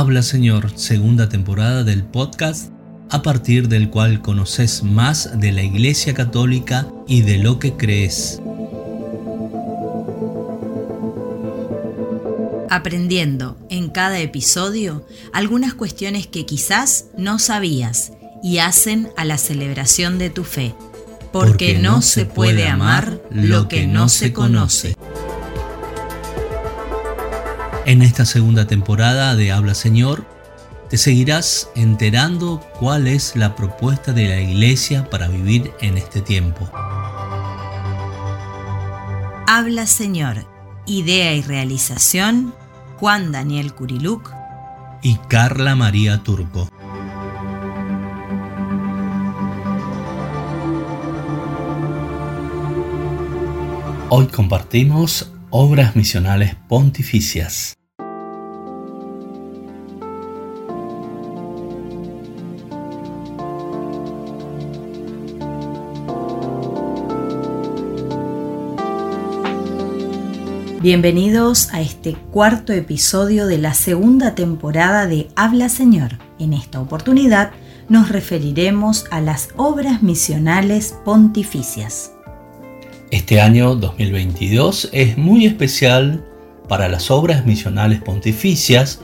[0.00, 2.72] Habla Señor, segunda temporada del podcast,
[3.10, 8.40] a partir del cual conoces más de la Iglesia Católica y de lo que crees.
[12.70, 18.12] Aprendiendo en cada episodio algunas cuestiones que quizás no sabías
[18.42, 20.74] y hacen a la celebración de tu fe.
[21.30, 24.96] Porque, no se puede amar lo que no se conoce.
[27.90, 30.24] En esta segunda temporada de Habla Señor,
[30.88, 36.70] te seguirás enterando cuál es la propuesta de la Iglesia para vivir en este tiempo.
[39.48, 40.46] Habla Señor,
[40.86, 42.54] idea y realización,
[42.98, 44.32] Juan Daniel Curiluc
[45.02, 46.68] y Carla María Turco.
[54.10, 57.74] Hoy compartimos obras misionales pontificias.
[70.82, 76.12] Bienvenidos a este cuarto episodio de la segunda temporada de Habla Señor.
[76.38, 77.50] En esta oportunidad
[77.90, 82.12] nos referiremos a las obras misionales pontificias.
[83.10, 86.24] Este año 2022 es muy especial
[86.66, 89.02] para las obras misionales pontificias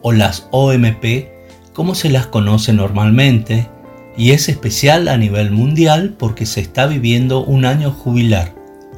[0.00, 1.28] o las OMP
[1.74, 3.68] como se las conoce normalmente
[4.16, 8.54] y es especial a nivel mundial porque se está viviendo un año jubilar,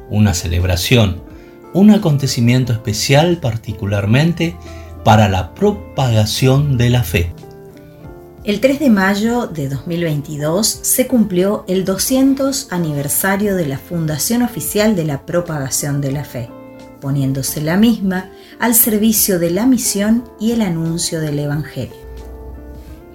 [0.09, 1.29] una celebración,
[1.73, 4.55] un acontecimiento especial particularmente
[5.03, 7.33] para la propagación de la fe.
[8.43, 14.95] El 3 de mayo de 2022 se cumplió el 200 aniversario de la fundación oficial
[14.95, 16.49] de la propagación de la fe,
[16.99, 22.01] poniéndose la misma al servicio de la misión y el anuncio del Evangelio.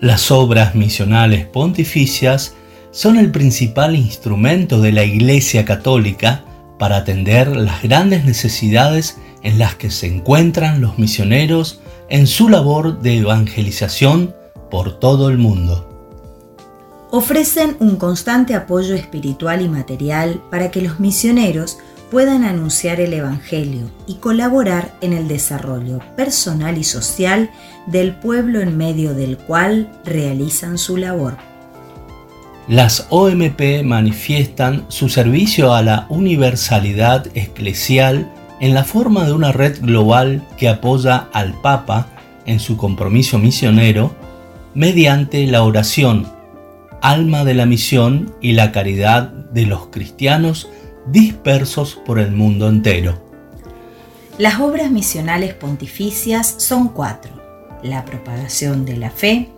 [0.00, 2.54] Las obras misionales pontificias
[2.92, 6.44] son el principal instrumento de la Iglesia Católica
[6.78, 13.00] para atender las grandes necesidades en las que se encuentran los misioneros en su labor
[13.00, 14.34] de evangelización
[14.70, 15.88] por todo el mundo.
[17.10, 21.78] Ofrecen un constante apoyo espiritual y material para que los misioneros
[22.10, 27.50] puedan anunciar el Evangelio y colaborar en el desarrollo personal y social
[27.86, 31.36] del pueblo en medio del cual realizan su labor.
[32.68, 39.80] Las OMP manifiestan su servicio a la universalidad eclesial en la forma de una red
[39.80, 42.08] global que apoya al Papa
[42.44, 44.16] en su compromiso misionero
[44.74, 46.26] mediante la oración,
[47.00, 50.68] alma de la misión y la caridad de los cristianos
[51.06, 53.22] dispersos por el mundo entero.
[54.38, 57.32] Las obras misionales pontificias son cuatro.
[57.82, 59.48] La propagación de la fe,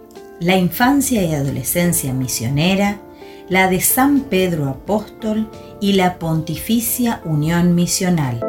[0.40, 3.00] la infancia y adolescencia misionera,
[3.48, 5.50] la de San Pedro Apóstol
[5.80, 8.40] y la Pontificia Unión Misional.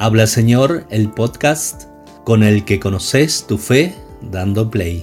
[0.00, 1.84] Habla Señor, el podcast
[2.24, 5.00] con el que conoces tu fe dando play.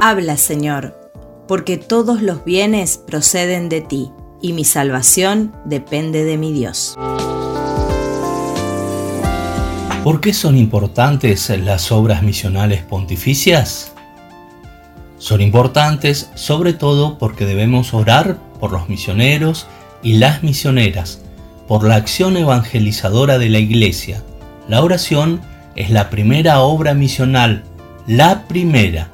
[0.00, 1.10] Habla, Señor,
[1.48, 6.96] porque todos los bienes proceden de ti, y mi salvación depende de mi Dios.
[10.04, 13.94] ¿Por qué son importantes las obras misionales pontificias?
[15.16, 19.66] Son importantes sobre todo porque debemos orar por los misioneros
[20.02, 21.22] y las misioneras,
[21.66, 24.22] por la acción evangelizadora de la Iglesia.
[24.68, 25.40] La oración
[25.74, 27.64] es la primera obra misional,
[28.06, 29.08] la primera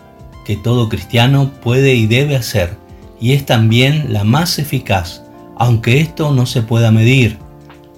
[0.45, 2.77] que todo cristiano puede y debe hacer,
[3.21, 5.23] y es también la más eficaz,
[5.57, 7.39] aunque esto no se pueda medir.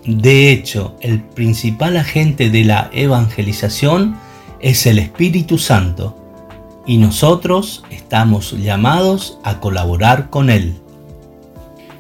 [0.05, 4.17] De hecho, el principal agente de la evangelización
[4.59, 6.17] es el Espíritu Santo,
[6.87, 10.75] y nosotros estamos llamados a colaborar con Él.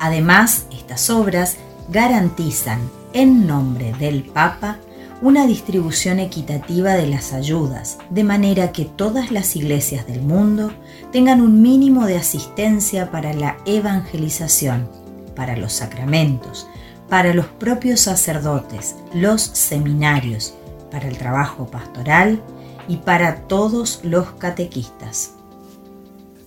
[0.00, 1.56] Además, estas obras
[1.88, 2.80] garantizan,
[3.12, 4.78] en nombre del Papa,
[5.20, 10.72] una distribución equitativa de las ayudas, de manera que todas las iglesias del mundo
[11.12, 14.88] tengan un mínimo de asistencia para la evangelización,
[15.36, 16.66] para los sacramentos,
[17.12, 20.54] para los propios sacerdotes, los seminarios,
[20.90, 22.42] para el trabajo pastoral
[22.88, 25.34] y para todos los catequistas.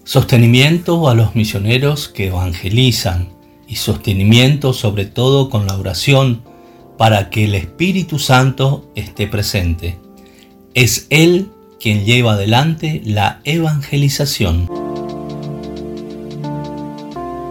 [0.06, 3.30] Sostenimiento a los misioneros que evangelizan
[3.68, 6.42] y sostenimiento sobre todo con la oración
[6.98, 10.00] para que el Espíritu Santo esté presente.
[10.74, 14.68] Es Él quien lleva adelante la evangelización.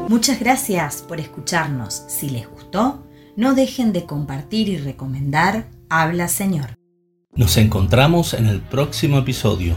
[0.09, 2.03] Muchas gracias por escucharnos.
[2.09, 3.04] Si les gustó,
[3.37, 6.75] no dejen de compartir y recomendar Habla Señor.
[7.35, 9.77] Nos encontramos en el próximo episodio.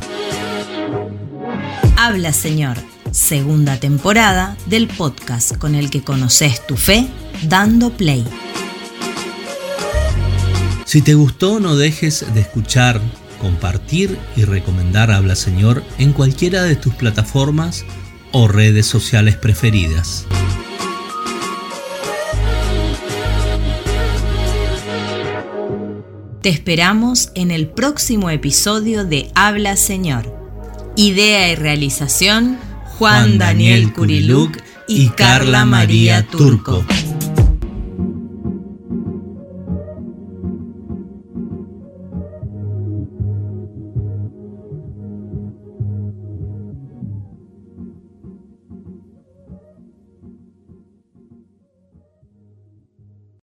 [1.97, 2.77] Habla Señor,
[3.11, 7.07] segunda temporada del podcast con el que conoces tu fe
[7.47, 8.25] dando play.
[10.85, 13.01] Si te gustó, no dejes de escuchar,
[13.41, 17.85] compartir y recomendar Habla Señor en cualquiera de tus plataformas
[18.31, 20.27] o redes sociales preferidas.
[26.47, 30.33] Te esperamos en el próximo episodio de Habla Señor.
[30.95, 32.57] Idea y realización
[32.97, 34.57] Juan, Daniel Curiluc
[34.87, 36.85] y Carla María Turco.